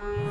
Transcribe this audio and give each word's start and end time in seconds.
Hey 0.00 0.04
guys, 0.04 0.27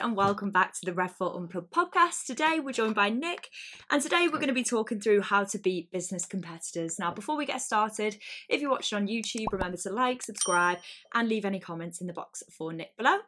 and 0.00 0.16
welcome 0.16 0.50
back 0.50 0.72
to 0.72 0.80
the 0.86 0.94
Red 0.94 1.10
Fort 1.10 1.36
Unplugged 1.36 1.70
podcast. 1.72 2.24
Today 2.24 2.58
we're 2.58 2.72
joined 2.72 2.94
by 2.94 3.10
Nik, 3.10 3.50
and 3.90 4.00
today 4.00 4.22
we're 4.22 4.38
going 4.38 4.46
to 4.46 4.54
be 4.54 4.64
talking 4.64 4.98
through 4.98 5.20
how 5.20 5.44
to 5.44 5.58
beat 5.58 5.92
business 5.92 6.24
competitors. 6.24 6.98
Now, 6.98 7.12
before 7.12 7.36
we 7.36 7.44
get 7.44 7.60
started, 7.60 8.16
if 8.48 8.62
you're 8.62 8.70
watching 8.70 8.96
on 8.96 9.08
YouTube, 9.08 9.52
remember 9.52 9.76
to 9.76 9.90
like, 9.90 10.22
subscribe, 10.22 10.78
and 11.12 11.28
leave 11.28 11.44
any 11.44 11.60
comments 11.60 12.00
in 12.00 12.06
the 12.06 12.14
box 12.14 12.42
for 12.50 12.72
Nik 12.72 12.96
below. 12.96 13.18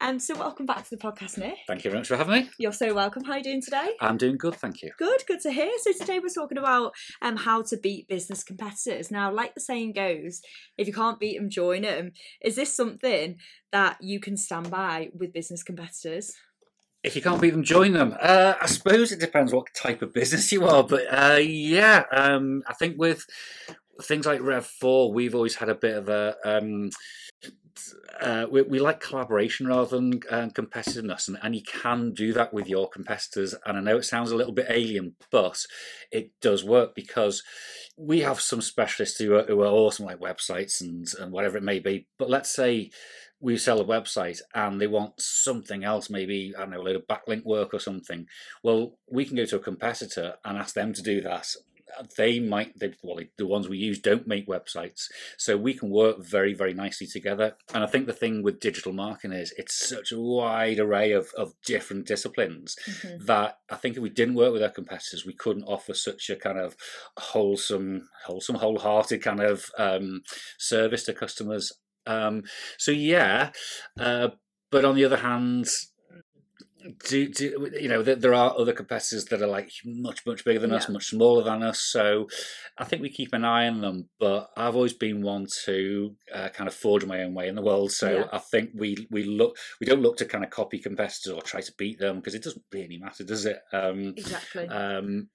Um, 0.00 0.18
so, 0.18 0.36
welcome 0.36 0.66
back 0.66 0.82
to 0.82 0.90
the 0.90 0.96
podcast, 0.96 1.38
Nik. 1.38 1.58
Thank 1.68 1.84
you 1.84 1.92
very 1.92 2.00
much 2.00 2.08
for 2.08 2.16
having 2.16 2.34
me. 2.34 2.50
You're 2.58 2.72
so 2.72 2.92
welcome. 2.92 3.22
How 3.22 3.34
are 3.34 3.38
you 3.38 3.44
doing 3.44 3.62
today? 3.62 3.90
I'm 4.00 4.16
doing 4.16 4.36
good, 4.36 4.56
thank 4.56 4.82
you. 4.82 4.90
Good, 4.98 5.22
good 5.28 5.40
to 5.42 5.52
hear. 5.52 5.70
So 5.80 5.92
today 5.92 6.18
we're 6.18 6.28
talking 6.30 6.58
about 6.58 6.92
um, 7.22 7.36
how 7.36 7.62
to 7.62 7.76
beat 7.76 8.08
business 8.08 8.42
competitors. 8.42 9.12
Now, 9.12 9.32
like 9.32 9.54
the 9.54 9.60
saying 9.60 9.92
goes, 9.92 10.40
if 10.76 10.88
you 10.88 10.92
can't 10.92 11.20
beat 11.20 11.38
them, 11.38 11.50
join 11.50 11.82
them. 11.82 12.10
Is 12.42 12.56
this 12.56 12.74
something 12.74 13.36
that 13.76 13.98
you 14.00 14.18
can 14.18 14.38
stand 14.38 14.70
by 14.70 15.10
with 15.14 15.34
business 15.34 15.62
competitors? 15.62 16.32
If 17.02 17.14
you 17.14 17.20
can't 17.20 17.42
beat 17.42 17.50
them, 17.50 17.62
join 17.62 17.92
them. 17.92 18.16
Uh, 18.18 18.54
I 18.60 18.66
suppose 18.66 19.12
it 19.12 19.20
depends 19.20 19.52
what 19.52 19.66
type 19.74 20.00
of 20.00 20.14
business 20.14 20.50
you 20.50 20.64
are, 20.64 20.82
but 20.82 21.02
uh, 21.10 21.36
yeah, 21.36 22.04
um, 22.10 22.62
I 22.66 22.72
think 22.72 22.96
with 22.98 23.26
things 24.02 24.24
like 24.24 24.40
Rev 24.40 24.66
Four, 24.66 25.12
we've 25.12 25.34
always 25.34 25.56
had 25.56 25.68
a 25.68 25.74
bit 25.74 25.96
of 25.96 26.08
a. 26.08 26.36
Um, 26.44 26.90
uh, 28.22 28.46
we, 28.50 28.62
we, 28.62 28.78
like 28.78 29.00
collaboration 29.00 29.66
rather 29.66 29.90
than 29.94 30.22
uh, 30.30 30.48
competitiveness, 30.54 31.28
and, 31.28 31.36
and, 31.42 31.54
you 31.54 31.62
can 31.62 32.14
do 32.14 32.32
that 32.32 32.54
with 32.54 32.66
your 32.66 32.88
competitors. 32.88 33.54
And 33.66 33.76
I 33.76 33.82
know 33.82 33.98
it 33.98 34.06
sounds 34.06 34.30
a 34.30 34.36
little 34.36 34.54
bit 34.54 34.66
alien, 34.70 35.16
but 35.30 35.62
it 36.10 36.30
does 36.40 36.64
work 36.64 36.94
because 36.94 37.42
we 37.98 38.20
have 38.20 38.40
some 38.40 38.62
specialists 38.62 39.18
who 39.18 39.34
are, 39.34 39.44
who 39.44 39.60
are 39.60 39.66
awesome, 39.66 40.06
like 40.06 40.18
websites 40.18 40.80
and, 40.80 41.06
and 41.20 41.30
whatever 41.30 41.58
it 41.58 41.62
may 41.62 41.78
be. 41.78 42.06
But 42.18 42.30
let's 42.30 42.50
say 42.50 42.90
we 43.46 43.56
sell 43.56 43.80
a 43.80 43.84
website 43.84 44.40
and 44.56 44.80
they 44.80 44.88
want 44.88 45.20
something 45.20 45.84
else, 45.84 46.10
maybe, 46.10 46.52
I 46.56 46.62
don't 46.62 46.70
know, 46.70 46.80
a 46.80 46.82
little 46.82 47.00
backlink 47.00 47.44
work 47.44 47.72
or 47.72 47.78
something. 47.78 48.26
Well, 48.64 48.98
we 49.08 49.24
can 49.24 49.36
go 49.36 49.44
to 49.44 49.56
a 49.56 49.60
competitor 49.60 50.34
and 50.44 50.58
ask 50.58 50.74
them 50.74 50.92
to 50.94 51.00
do 51.00 51.20
that. 51.20 51.54
They 52.16 52.40
might, 52.40 52.76
they, 52.76 52.92
well, 53.04 53.20
the 53.38 53.46
ones 53.46 53.68
we 53.68 53.78
use 53.78 54.00
don't 54.00 54.26
make 54.26 54.48
websites. 54.48 55.04
So 55.36 55.56
we 55.56 55.74
can 55.74 55.90
work 55.90 56.18
very, 56.18 56.54
very 56.54 56.74
nicely 56.74 57.06
together. 57.06 57.54
And 57.72 57.84
I 57.84 57.86
think 57.86 58.08
the 58.08 58.12
thing 58.12 58.42
with 58.42 58.58
digital 58.58 58.92
marketing 58.92 59.38
is 59.38 59.54
it's 59.56 59.88
such 59.88 60.10
a 60.10 60.18
wide 60.18 60.80
array 60.80 61.12
of, 61.12 61.28
of 61.38 61.54
different 61.64 62.04
disciplines 62.04 62.74
mm-hmm. 62.84 63.24
that 63.26 63.60
I 63.70 63.76
think 63.76 63.96
if 63.96 64.02
we 64.02 64.10
didn't 64.10 64.34
work 64.34 64.54
with 64.54 64.64
our 64.64 64.70
competitors, 64.70 65.24
we 65.24 65.34
couldn't 65.34 65.62
offer 65.68 65.94
such 65.94 66.28
a 66.30 66.34
kind 66.34 66.58
of 66.58 66.76
wholesome, 67.16 68.08
wholesome, 68.24 68.56
wholehearted 68.56 69.22
kind 69.22 69.40
of 69.40 69.70
um, 69.78 70.24
service 70.58 71.04
to 71.04 71.14
customers 71.14 71.72
um, 72.06 72.42
so 72.78 72.90
yeah, 72.90 73.50
uh, 73.98 74.28
but 74.70 74.84
on 74.84 74.94
the 74.94 75.04
other 75.04 75.18
hand, 75.18 75.66
do, 77.08 77.28
do 77.28 77.70
you 77.80 77.88
know 77.88 78.02
there 78.02 78.34
are 78.34 78.58
other 78.58 78.72
competitors 78.72 79.26
that 79.26 79.42
are 79.42 79.46
like 79.46 79.70
much 79.84 80.24
much 80.26 80.44
bigger 80.44 80.60
than 80.60 80.70
yeah. 80.70 80.76
us, 80.76 80.88
much 80.88 81.06
smaller 81.06 81.42
than 81.42 81.62
us. 81.62 81.80
So 81.80 82.28
I 82.78 82.84
think 82.84 83.02
we 83.02 83.10
keep 83.10 83.32
an 83.32 83.44
eye 83.44 83.66
on 83.66 83.80
them. 83.80 84.08
But 84.18 84.50
I've 84.56 84.76
always 84.76 84.92
been 84.92 85.22
one 85.22 85.46
to 85.64 86.14
uh, 86.34 86.48
kind 86.50 86.68
of 86.68 86.74
forge 86.74 87.04
my 87.04 87.22
own 87.22 87.34
way 87.34 87.48
in 87.48 87.54
the 87.54 87.62
world. 87.62 87.92
So 87.92 88.10
yeah. 88.10 88.24
I 88.32 88.38
think 88.38 88.70
we 88.74 89.06
we 89.10 89.24
look 89.24 89.56
we 89.80 89.86
don't 89.86 90.02
look 90.02 90.16
to 90.18 90.24
kind 90.24 90.44
of 90.44 90.50
copy 90.50 90.78
competitors 90.78 91.32
or 91.32 91.42
try 91.42 91.60
to 91.60 91.72
beat 91.78 91.98
them 91.98 92.16
because 92.16 92.34
it 92.34 92.42
doesn't 92.42 92.64
really 92.72 92.98
matter, 92.98 93.24
does 93.24 93.46
it? 93.46 93.58
Um, 93.72 94.14
exactly. 94.16 94.66
Um, 94.68 95.28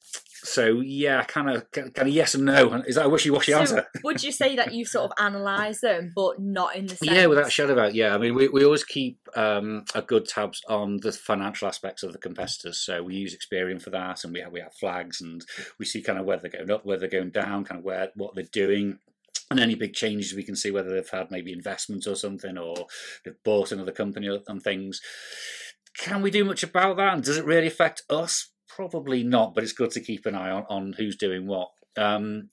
so 0.44 0.82
yeah, 0.82 1.24
kind 1.24 1.50
of 1.50 1.70
kind 1.72 1.92
of 1.98 2.10
yes 2.10 2.36
and 2.36 2.46
no. 2.46 2.82
Is 2.88 2.96
that 2.96 3.06
a 3.06 3.10
wishy 3.10 3.30
washy 3.30 3.52
so 3.52 3.60
answer? 3.60 3.88
would 4.04 4.24
you 4.24 4.32
say 4.32 4.56
that 4.56 4.74
you 4.74 4.86
sort 4.86 5.12
of 5.12 5.12
analyse 5.18 5.82
them, 5.82 6.14
but 6.16 6.40
not 6.40 6.76
in 6.76 6.88
the 6.88 6.96
sense? 6.96 7.12
Yeah, 7.12 7.28
without 7.28 7.48
a 7.48 7.52
shadow 7.52 7.72
of 7.72 7.78
doubt. 7.78 7.96
Yeah, 7.96 8.16
I 8.16 8.18
mean, 8.18 8.34
we, 8.36 8.48
we 8.48 8.66
always 8.66 8.84
keep 8.84 9.20
um, 9.36 9.86
a 9.94 10.02
good 10.02 10.28
tabs 10.28 10.62
on 10.68 10.98
the 11.02 11.12
financial 11.12 11.41
aspects 11.42 12.04
of 12.04 12.14
the 12.14 12.18
competitors. 12.18 12.78
So 12.78 13.04
we 13.04 13.16
use 13.16 13.36
Experian 13.36 13.82
for 13.82 13.90
that, 13.92 14.24
and 14.24 14.34
we 14.34 14.42
have 14.42 14.52
we 14.52 14.60
have 14.62 14.74
flags, 14.74 15.22
and 15.22 15.46
we 15.80 15.86
see 15.86 16.02
kind 16.02 16.20
of 16.20 16.26
where 16.26 16.38
they're 16.38 16.52
going 16.52 16.72
up, 16.72 16.86
where 16.86 16.98
they're 16.98 17.10
going 17.10 17.32
down, 17.32 17.66
kind 17.66 17.80
of 17.80 17.86
where 17.86 18.10
what 18.16 18.36
they're 18.36 18.44
doing. 18.44 19.00
And 19.50 19.60
any 19.60 19.76
big 19.76 19.94
changes, 19.94 20.34
we 20.34 20.44
can 20.44 20.56
see 20.56 20.72
whether 20.72 20.90
they've 20.90 21.10
had 21.10 21.30
maybe 21.30 21.52
investments 21.52 22.08
or 22.08 22.16
something, 22.16 22.58
or 22.58 22.88
they've 23.26 23.44
bought 23.44 23.74
another 23.74 23.92
company 23.92 24.40
and 24.48 24.64
things. 24.64 25.02
Can 25.98 26.22
we 26.22 26.32
do 26.32 26.46
much 26.46 26.64
about 26.64 26.96
that? 26.98 27.14
And 27.16 27.24
does 27.24 27.38
it 27.38 27.46
really 27.46 27.68
affect 27.68 28.04
us? 28.10 28.52
Probably 28.70 29.24
not, 29.24 29.54
but 29.54 29.66
it's 29.66 29.74
good 29.74 29.92
to 29.92 30.00
keep 30.00 30.26
an 30.26 30.36
eye 30.36 30.52
on, 30.52 30.66
on 30.70 30.94
who's 30.94 31.18
doing 31.18 31.48
what. 31.48 31.72
Um, 31.98 32.50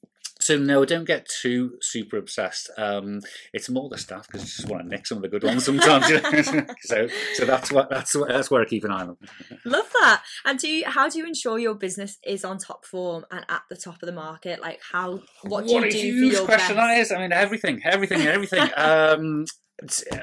so 0.48 0.56
no, 0.56 0.82
don't 0.86 1.04
get 1.04 1.28
too 1.28 1.76
super 1.82 2.16
obsessed. 2.16 2.70
Um, 2.78 3.20
it's 3.52 3.68
more 3.68 3.90
the 3.90 3.98
stuff 3.98 4.26
because 4.26 4.40
you 4.40 4.46
just 4.46 4.66
want 4.66 4.82
to 4.82 4.88
nick 4.88 5.06
some 5.06 5.18
of 5.18 5.22
the 5.22 5.28
good 5.28 5.44
ones 5.44 5.66
sometimes. 5.66 6.06
so 6.80 7.06
so 7.34 7.44
that's 7.44 7.70
what 7.70 7.90
that's 7.90 8.14
what, 8.14 8.28
that's 8.28 8.50
where 8.50 8.62
I 8.62 8.64
keep 8.64 8.84
an 8.84 8.90
eye 8.90 9.02
on. 9.02 9.18
Love 9.66 9.90
that. 9.92 10.22
And 10.46 10.58
do 10.58 10.66
you, 10.66 10.86
how 10.86 11.10
do 11.10 11.18
you 11.18 11.26
ensure 11.26 11.58
your 11.58 11.74
business 11.74 12.16
is 12.24 12.46
on 12.46 12.56
top 12.56 12.86
form 12.86 13.26
and 13.30 13.44
at 13.50 13.60
the 13.68 13.76
top 13.76 14.02
of 14.02 14.06
the 14.06 14.12
market? 14.12 14.62
Like 14.62 14.80
how 14.90 15.20
what 15.42 15.66
do 15.66 15.74
what 15.74 15.84
you 15.84 15.90
do 15.90 15.98
huge 15.98 16.32
for 16.32 16.38
your 16.38 16.46
question 16.46 16.76
best? 16.76 16.88
that 16.88 16.98
is. 16.98 17.12
I 17.12 17.18
mean 17.18 17.32
everything, 17.32 17.82
everything, 17.84 18.22
everything. 18.22 18.70
um, 18.78 19.44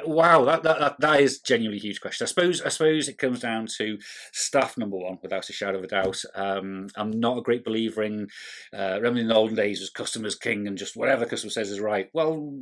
wow, 0.06 0.44
that, 0.46 0.64
that 0.64 1.00
that 1.00 1.20
is 1.22 1.40
genuinely 1.40 1.78
a 1.78 1.82
huge 1.82 2.02
question. 2.02 2.26
I 2.26 2.28
suppose 2.28 2.62
I 2.62 2.70
suppose 2.70 3.08
it 3.08 3.18
comes 3.18 3.40
down 3.40 3.68
to 3.78 3.98
staff 4.32 4.78
number 4.78 4.98
one, 4.98 5.20
without 5.22 5.50
a 5.50 5.54
shadow 5.54 5.78
of 5.78 5.84
a 5.84 5.88
doubt. 5.88 6.22
Um, 6.36 6.88
I'm 6.96 7.12
not 7.12 7.38
a 7.38 7.42
great 7.42 7.64
believer 7.64 8.04
in. 8.04 8.28
Uh, 8.74 8.96
remember 8.96 9.20
in 9.20 9.28
the 9.28 9.36
olden 9.36 9.56
days, 9.56 9.80
was 9.80 9.90
customers 9.90 10.36
king, 10.36 10.68
and 10.68 10.78
just 10.78 10.98
whatever 10.98 11.26
customer 11.26 11.52
says 11.52 11.72
is 11.72 11.80
right. 11.80 12.10
Well, 12.14 12.54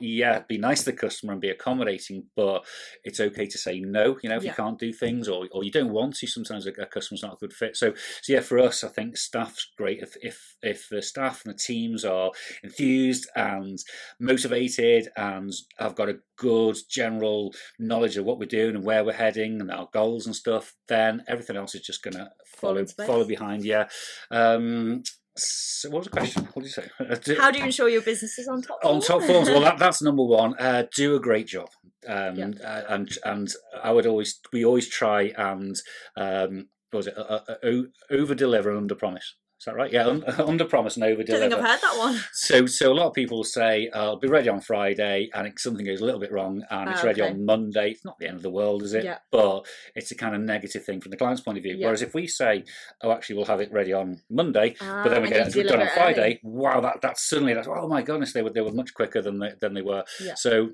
yeah, 0.00 0.42
be 0.48 0.58
nice 0.58 0.80
to 0.80 0.92
the 0.92 0.96
customer 0.96 1.32
and 1.32 1.40
be 1.40 1.50
accommodating, 1.50 2.24
but 2.36 2.64
it's 3.04 3.20
okay 3.20 3.46
to 3.46 3.58
say 3.58 3.80
no. 3.80 4.16
You 4.22 4.30
know, 4.30 4.36
if 4.36 4.44
yeah. 4.44 4.50
you 4.50 4.56
can't 4.56 4.78
do 4.78 4.92
things 4.92 5.28
or, 5.28 5.48
or 5.52 5.64
you 5.64 5.70
don't 5.70 5.92
want 5.92 6.16
to, 6.16 6.26
sometimes 6.26 6.66
a, 6.66 6.70
a, 6.70 6.86
customer's 6.86 7.22
not 7.22 7.34
a 7.34 7.40
good 7.40 7.52
fit. 7.52 7.76
So, 7.76 7.94
so 8.22 8.32
yeah, 8.32 8.40
for 8.40 8.58
us, 8.58 8.84
I 8.84 8.88
think 8.88 9.16
staff's 9.16 9.72
great. 9.76 10.00
If 10.00 10.16
if 10.22 10.56
if 10.62 10.88
the 10.88 11.02
staff 11.02 11.42
and 11.44 11.54
the 11.54 11.58
teams 11.58 12.04
are 12.04 12.30
enthused 12.62 13.28
and 13.34 13.78
motivated 14.20 15.08
and 15.16 15.52
have 15.78 15.94
got 15.94 16.08
a 16.08 16.20
good 16.36 16.76
general 16.88 17.52
knowledge 17.78 18.16
of 18.16 18.24
what 18.24 18.38
we're 18.38 18.46
doing 18.46 18.76
and 18.76 18.84
where 18.84 19.04
we're 19.04 19.12
heading 19.12 19.60
and 19.60 19.70
our 19.70 19.88
goals 19.92 20.26
and 20.26 20.36
stuff, 20.36 20.74
then 20.88 21.24
everything 21.28 21.56
else 21.56 21.74
is 21.74 21.82
just 21.82 22.02
going 22.02 22.14
to 22.14 22.30
follow 22.46 22.84
follow 23.06 23.26
behind. 23.26 23.64
Yeah. 23.64 23.88
Um, 24.30 25.02
so 25.36 25.90
what 25.90 25.98
was 25.98 26.06
the 26.06 26.10
question? 26.10 26.48
What 26.52 26.64
did 26.64 26.76
you 26.76 26.82
say? 26.82 27.36
How 27.38 27.50
do 27.50 27.58
you 27.58 27.64
ensure 27.64 27.88
your 27.88 28.02
business 28.02 28.38
is 28.38 28.48
on 28.48 28.62
top? 28.62 28.78
On 28.84 29.00
top 29.00 29.22
forms. 29.22 29.48
Well, 29.48 29.60
that, 29.68 29.78
that's 29.78 30.02
number 30.02 30.24
one. 30.24 30.54
Uh, 30.58 30.84
do 30.94 31.14
a 31.16 31.20
great 31.20 31.46
job, 31.46 31.68
um, 32.08 32.36
yeah. 32.36 32.50
uh, 32.64 32.82
and 32.88 33.08
and 33.24 33.52
I 33.82 33.92
would 33.92 34.06
always 34.06 34.40
we 34.52 34.64
always 34.64 34.88
try 34.88 35.32
and 35.36 35.76
um, 36.16 36.68
what 36.90 36.98
was 36.98 37.06
it 37.08 37.18
uh, 37.18 37.40
uh, 37.48 37.54
uh 37.62 37.82
over 38.10 38.34
deliver 38.34 38.70
and 38.70 38.78
under 38.78 38.94
promise. 38.94 39.34
Is 39.58 39.64
that 39.64 39.74
right? 39.74 39.90
Yeah, 39.90 40.06
under 40.38 40.66
promise 40.66 40.96
and 40.96 41.04
over 41.04 41.22
deliver. 41.22 41.44
I 41.44 41.48
think 41.48 41.60
I've 41.60 41.70
heard 41.70 41.80
that 41.80 41.98
one. 41.98 42.20
So, 42.32 42.66
so 42.66 42.92
a 42.92 42.94
lot 42.94 43.08
of 43.08 43.14
people 43.14 43.42
say 43.42 43.88
uh, 43.88 44.10
I'll 44.10 44.18
be 44.18 44.28
ready 44.28 44.48
on 44.48 44.60
Friday, 44.60 45.30
and 45.32 45.50
something 45.58 45.86
goes 45.86 46.00
a 46.00 46.04
little 46.04 46.20
bit 46.20 46.30
wrong, 46.30 46.62
and 46.70 46.90
it's 46.90 47.02
ready 47.02 47.22
on 47.22 47.44
Monday. 47.44 47.90
It's 47.92 48.04
not 48.04 48.18
the 48.18 48.28
end 48.28 48.36
of 48.36 48.42
the 48.42 48.50
world, 48.50 48.82
is 48.82 48.92
it? 48.92 49.04
Yeah. 49.04 49.18
But 49.32 49.66
it's 49.94 50.10
a 50.10 50.14
kind 50.14 50.34
of 50.34 50.42
negative 50.42 50.84
thing 50.84 51.00
from 51.00 51.10
the 51.10 51.16
client's 51.16 51.40
point 51.40 51.58
of 51.58 51.64
view. 51.64 51.76
Yeah. 51.76 51.86
Whereas 51.86 52.02
if 52.02 52.14
we 52.14 52.26
say, 52.26 52.64
"Oh, 53.02 53.10
actually, 53.10 53.36
we'll 53.36 53.46
have 53.46 53.60
it 53.60 53.72
ready 53.72 53.92
on 53.92 54.20
Monday," 54.30 54.76
ah, 54.80 55.00
but 55.02 55.10
then 55.10 55.22
we 55.22 55.28
get 55.28 55.56
it 55.56 55.68
done 55.68 55.80
on 55.80 55.88
Friday. 55.88 56.40
Wow, 56.42 56.80
that 56.80 57.00
that's 57.00 57.26
suddenly 57.26 57.54
that's 57.54 57.68
oh 57.68 57.88
my 57.88 58.02
goodness, 58.02 58.32
they 58.32 58.42
were 58.42 58.50
they 58.50 58.60
were 58.60 58.72
much 58.72 58.92
quicker 58.94 59.22
than 59.22 59.38
they, 59.38 59.52
than 59.60 59.74
they 59.74 59.82
were. 59.82 60.04
Yeah. 60.20 60.34
So 60.34 60.70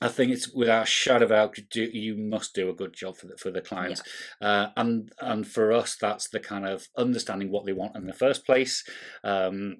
I 0.00 0.08
think 0.08 0.32
it's 0.32 0.48
without 0.48 0.84
a 0.84 0.86
shadow 0.86 1.26
of 1.26 1.30
a 1.30 1.34
doubt, 1.34 1.58
you 1.74 2.16
must 2.16 2.54
do 2.54 2.70
a 2.70 2.74
good 2.74 2.94
job 2.94 3.16
for 3.16 3.26
the, 3.26 3.36
for 3.36 3.50
the 3.50 3.60
clients, 3.60 4.02
yeah. 4.40 4.48
uh, 4.48 4.70
and 4.76 5.12
and 5.20 5.46
for 5.46 5.72
us, 5.72 5.96
that's 5.96 6.28
the 6.28 6.40
kind 6.40 6.66
of 6.66 6.88
understanding 6.96 7.50
what 7.50 7.66
they 7.66 7.72
want 7.72 7.96
in 7.96 8.06
the 8.06 8.12
first 8.12 8.46
place. 8.46 8.84
Um, 9.22 9.78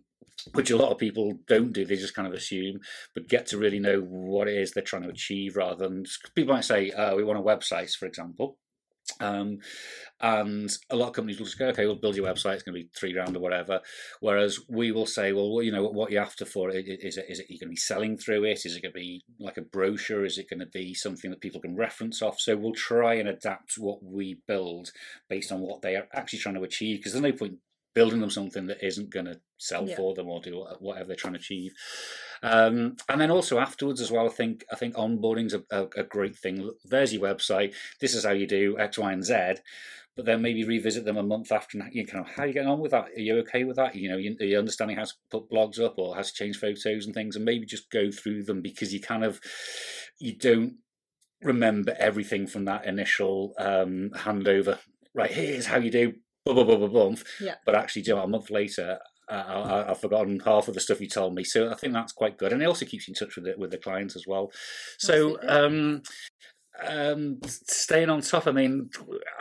which 0.53 0.71
a 0.71 0.77
lot 0.77 0.91
of 0.91 0.99
people 0.99 1.39
don't 1.47 1.73
do. 1.73 1.85
They 1.85 1.97
just 1.97 2.15
kind 2.15 2.27
of 2.27 2.35
assume, 2.35 2.81
but 3.15 3.29
get 3.29 3.47
to 3.47 3.59
really 3.59 3.79
know 3.79 4.01
what 4.01 4.49
it 4.49 4.57
is 4.57 4.73
they're 4.73 4.83
trying 4.83 5.05
to 5.05 5.09
achieve 5.09 5.57
rather 5.57 5.89
than 5.89 6.05
people 6.35 6.55
might 6.55 6.65
say, 6.65 6.93
oh, 6.97 7.17
we 7.17 7.25
want 7.25 7.39
a 7.39 7.43
website, 7.43 7.95
for 7.95 8.07
example. 8.07 8.59
Um, 9.21 9.59
and 10.21 10.71
a 10.91 10.97
lot 10.97 11.09
of 11.09 11.13
companies 11.15 11.39
will 11.39 11.47
just 11.47 11.59
go, 11.59 11.67
okay, 11.69 11.85
we'll 11.87 11.97
build 11.97 12.17
your 12.17 12.27
website. 12.27 12.55
It's 12.55 12.63
going 12.63 12.75
to 12.75 12.85
be 12.85 12.91
three 12.99 13.13
grand 13.13 13.37
or 13.37 13.41
whatever. 13.41 13.81
Whereas 14.21 14.61
we 14.69 14.93
will 14.93 15.07
say, 15.07 15.33
well, 15.33 15.63
you 15.63 15.73
know, 15.73 15.85
what 15.85 16.11
you're 16.11 16.23
after 16.23 16.45
for 16.45 16.71
it 16.71 16.87
is 16.89 17.17
it 17.17 17.27
is 17.29 17.39
it 17.39 17.47
you 17.51 17.59
going 17.59 17.69
to 17.69 17.73
be 17.73 17.77
selling 17.77 18.17
through 18.17 18.45
it? 18.45 18.65
Is 18.65 18.77
it 18.77 18.83
going 18.83 18.93
to 18.93 18.99
be 18.99 19.25
like 19.39 19.57
a 19.57 19.63
brochure? 19.63 20.25
Is 20.25 20.39
it 20.39 20.49
going 20.49 20.61
to 20.61 20.67
be 20.67 20.95
something 20.95 21.31
that 21.31 21.41
people 21.41 21.61
can 21.61 21.77
reference 21.77 22.23
off? 22.23 22.41
So 22.41 22.57
we'll 22.57 22.73
try 22.73 23.15
and 23.15 23.29
adapt 23.29 23.75
what 23.77 24.03
we 24.03 24.41
build 24.47 24.93
based 25.29 25.53
on 25.53 25.61
what 25.61 25.83
they 25.83 25.97
are 25.97 26.09
actually 26.15 26.39
trying 26.39 26.57
to 26.57 26.63
achieve. 26.63 26.99
Because 26.99 27.13
there's 27.13 27.23
no 27.23 27.33
point 27.33 27.59
building 27.95 28.21
them 28.21 28.31
something 28.31 28.67
that 28.67 28.85
isn't 28.85 29.11
going 29.11 29.27
to 29.27 29.41
sell 29.59 29.89
Yeah. 29.89 29.97
for 29.97 30.15
them 30.15 30.29
or 30.29 30.41
do 30.41 30.67
whatever 30.81 31.07
they're 31.07 31.17
trying 31.17 31.35
to 31.35 31.39
achieve. 31.39 31.73
Um, 32.45 32.97
and 33.09 33.19
then 33.21 33.31
also 33.31 33.59
afterwards 33.59 34.03
as 34.03 34.11
well, 34.11 34.27
I 34.27 34.31
think 34.31 34.65
I 34.71 34.77
think 34.77 34.95
onboarding's 34.97 35.55
a, 35.55 35.63
a, 35.71 35.85
a 35.97 36.03
great 36.05 36.37
thing. 36.37 36.71
There's 36.85 37.13
your 37.13 37.23
website. 37.23 37.75
This 38.01 38.15
is 38.15 38.25
how 38.25 38.33
you 38.33 38.47
do 38.47 38.79
X, 38.79 38.99
Y, 38.99 39.13
and 39.13 39.25
Z. 39.25 39.55
But 40.15 40.27
then 40.27 40.43
maybe 40.43 40.63
revisit 40.63 41.05
them 41.05 41.17
a 41.17 41.25
month 41.25 41.51
after. 41.51 41.79
and 41.79 41.93
You 41.93 42.07
kind 42.07 42.25
of 42.25 42.33
how 42.33 42.43
are 42.43 42.47
you 42.47 42.53
getting 42.53 42.69
on 42.69 42.81
with 42.81 42.93
that? 42.93 43.07
Are 43.17 43.21
you 43.21 43.39
okay 43.39 43.65
with 43.65 43.77
that? 43.77 43.97
You 43.97 44.11
know, 44.11 44.19
you, 44.19 44.37
are 44.39 44.45
you 44.45 44.59
understanding 44.59 44.99
how 44.99 45.05
to 45.05 45.13
put 45.31 45.51
blogs 45.51 45.81
up 45.81 45.95
or 45.97 46.15
how 46.15 46.23
to 46.23 46.33
change 46.33 46.59
photos 46.59 47.07
and 47.07 47.15
things, 47.15 47.35
and 47.35 47.47
maybe 47.47 47.65
just 47.65 47.91
go 47.91 48.11
through 48.13 48.45
them 48.45 48.61
because 48.61 48.93
you 48.93 49.01
kind 49.01 49.25
of 49.25 49.41
you 50.19 50.37
don't 50.37 50.75
remember 51.43 51.97
everything 51.99 52.47
from 52.47 52.67
that 52.67 52.85
initial 52.85 53.55
um, 53.59 54.11
handover. 54.15 54.79
Right, 55.15 55.31
here's 55.31 55.67
how 55.67 55.79
you 55.79 55.91
do. 55.91 56.13
Blah, 56.45 56.55
blah, 56.55 56.65
blah, 56.65 56.77
blah, 56.77 56.89
blah. 56.89 57.15
Yeah. 57.41 57.55
But 57.65 57.75
actually, 57.75 58.03
do 58.03 58.11
you 58.11 58.17
know, 58.17 58.23
a 58.23 58.29
month 58.29 58.51
later, 58.51 58.99
I, 59.29 59.35
I, 59.35 59.91
I've 59.91 60.01
forgotten 60.01 60.41
half 60.41 60.69
of 60.69 60.75
the 60.75 60.81
stuff 60.81 61.01
you 61.01 61.09
told 61.09 61.35
me. 61.35 61.45
So 61.45 61.71
I 61.71 61.75
think 61.75 61.93
that's 61.93 62.13
quite 62.13 62.39
good, 62.39 62.53
and 62.53 62.63
it 62.63 62.67
also 62.67 62.87
keeps 62.87 63.09
you 63.09 63.13
in 63.13 63.15
touch 63.15 63.37
with 63.37 63.47
it 63.47 63.59
with 63.59 63.71
the 63.71 63.79
clients 63.79 64.17
as 64.17 64.27
well. 64.27 64.51
So 64.99 65.39
um, 65.47 66.03
um, 66.87 67.39
staying 67.47 68.11
on 68.11 68.21
top. 68.21 68.47
I 68.47 68.53
mean, 68.53 68.91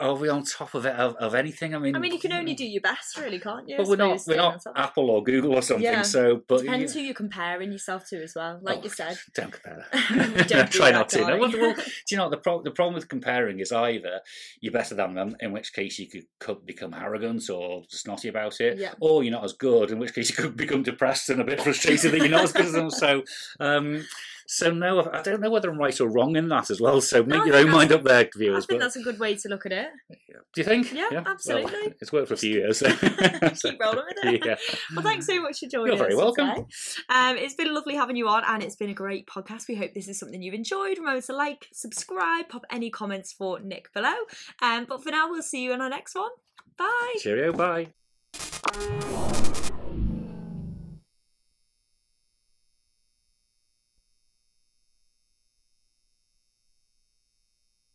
are 0.00 0.14
we 0.14 0.28
on 0.28 0.44
top 0.44 0.74
of 0.74 0.86
it 0.86 0.94
of, 0.96 1.14
of 1.16 1.34
anything? 1.34 1.74
I 1.74 1.78
mean, 1.78 1.94
I 1.94 1.98
mean, 1.98 2.12
you 2.12 2.18
can 2.18 2.32
only 2.32 2.54
do 2.54 2.64
your 2.64 2.80
best, 2.80 3.16
really, 3.18 3.38
can't 3.38 3.68
you? 3.68 3.76
But 3.76 3.86
we're 3.86 3.96
not 3.96 4.20
we're 4.26 4.36
not. 4.36 4.62
Apple 4.74 5.10
or 5.10 5.22
Google 5.22 5.54
or 5.54 5.62
something. 5.62 5.84
Yeah. 5.84 6.02
So, 6.02 6.42
but 6.48 6.62
Depends 6.62 6.94
you, 6.94 7.00
who 7.00 7.06
you're 7.06 7.14
comparing 7.14 7.72
yourself 7.72 8.06
to 8.08 8.22
as 8.22 8.34
well. 8.34 8.58
Like 8.62 8.78
Oh, 8.78 8.82
you 8.84 8.90
said, 8.90 9.16
don't 9.34 9.52
compare. 9.52 9.86
Don't 10.48 10.70
Try 10.70 10.90
not 10.90 11.08
to. 11.10 11.20
No, 11.20 11.38
well, 11.38 11.52
well, 11.52 11.74
do 11.74 11.82
you 12.10 12.16
know 12.16 12.28
the, 12.28 12.36
pro- 12.36 12.62
the 12.62 12.70
problem 12.70 12.94
with 12.94 13.08
comparing 13.08 13.60
is 13.60 13.72
either 13.72 14.20
you're 14.60 14.72
better 14.72 14.94
than 14.94 15.14
them, 15.14 15.36
in 15.40 15.52
which 15.52 15.72
case 15.72 15.98
you 15.98 16.08
could, 16.08 16.24
could 16.40 16.66
become 16.66 16.94
arrogant 16.94 17.48
or 17.50 17.82
snotty 17.88 18.28
about 18.28 18.60
it, 18.60 18.78
Yeah. 18.78 18.94
or 19.00 19.22
you're 19.22 19.32
not 19.32 19.44
as 19.44 19.52
good, 19.52 19.90
in 19.90 19.98
which 19.98 20.14
case 20.14 20.30
you 20.30 20.36
could 20.36 20.56
become 20.56 20.82
depressed 20.82 21.30
and 21.30 21.40
a 21.40 21.44
bit 21.44 21.60
frustrated 21.60 22.12
that 22.12 22.18
you're 22.18 22.28
not 22.28 22.44
as 22.44 22.52
good 22.52 22.66
as 22.66 22.72
them. 22.72 22.90
So, 22.90 23.22
um, 23.60 24.04
so 24.46 24.70
no, 24.70 25.08
I 25.12 25.22
don't 25.22 25.40
know 25.40 25.50
whether 25.50 25.70
I'm 25.70 25.78
right 25.78 25.98
or 26.00 26.08
wrong 26.08 26.36
in 26.36 26.48
that 26.48 26.70
as 26.70 26.80
well. 26.80 27.00
So 27.00 27.22
No, 27.22 27.38
make 27.38 27.46
your 27.46 27.56
own 27.56 27.70
mind 27.70 27.92
up 27.92 28.02
there, 28.02 28.28
viewers. 28.36 28.64
I 28.64 28.66
think 28.66 28.80
But 28.80 28.84
that's 28.84 28.96
a 28.96 29.02
good 29.02 29.18
way 29.18 29.34
to 29.36 29.48
look 29.48 29.66
at 29.66 29.72
it. 29.72 29.88
do 30.10 30.60
you 30.60 30.64
think? 30.64 30.92
Yeah, 30.92 31.08
Well, 31.10 31.24
absolutely. 31.26 31.94
it's 32.00 32.12
worked 32.12 32.28
for 32.28 32.34
a 32.34 32.36
few 32.36 32.52
years. 32.52 32.78
So. 32.78 32.88
Keep 32.90 33.80
rolling 33.80 34.04
with 34.06 34.34
it. 34.34 34.42
yeah. 34.46 34.56
Well, 34.94 35.02
thanks 35.02 35.26
so 35.26 35.40
much 35.40 35.60
for 35.60 35.66
joining 35.66 35.88
You're 35.88 35.96
very 35.96 36.14
welcome. 36.16 36.48
today. 36.48 36.66
Um, 37.08 37.36
it's 37.36 37.54
been 37.54 37.72
lovely 37.74 37.94
having 37.94 38.16
you 38.16 38.28
on, 38.28 38.42
and 38.46 38.62
it's 38.62 38.76
been 38.76 38.90
a 38.90 38.94
great 38.94 39.26
podcast. 39.26 39.68
We 39.68 39.76
hope 39.76 39.94
this 39.94 40.08
is 40.08 40.18
something 40.18 40.42
you've 40.42 40.54
enjoyed. 40.54 40.98
Remember 40.98 41.20
to 41.20 41.32
like, 41.34 41.68
subscribe, 41.72 42.48
pop 42.48 42.64
any 42.70 42.90
comments 42.90 43.32
for 43.32 43.60
Nik 43.60 43.92
below. 43.92 44.14
Um, 44.62 44.86
but 44.88 45.02
for 45.02 45.10
now, 45.10 45.30
we'll 45.30 45.42
see 45.42 45.62
you 45.62 45.72
in 45.72 45.80
our 45.80 45.90
next 45.90 46.14
one. 46.14 46.30
Bye. 46.76 47.14
Cheerio. 47.18 47.52
Bye. 47.52 47.92